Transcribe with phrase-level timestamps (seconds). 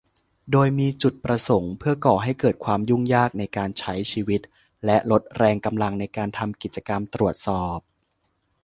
[0.51, 4.41] โดยมีจุดประสงค์เพื่อก่อให้เกิดความยุ่งยากในการใช้ชีวิต
[4.85, 7.79] และลดแรงกำลังในการทำกิจกรรมตรวจสอบ